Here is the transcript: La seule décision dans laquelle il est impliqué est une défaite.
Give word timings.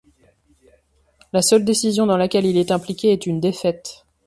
La 1.31 1.43
seule 1.43 1.63
décision 1.63 2.07
dans 2.07 2.17
laquelle 2.17 2.47
il 2.47 2.57
est 2.57 2.71
impliqué 2.71 3.11
est 3.13 3.27
une 3.27 3.39
défaite. 3.39 4.07